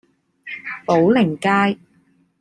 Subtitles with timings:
[0.87, 1.77] 寶靈街